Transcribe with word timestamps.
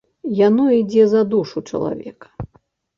Яно 0.47 0.65
ідзе 0.79 1.05
за 1.13 1.23
душу 1.37 1.65
чалавека. 1.69 2.27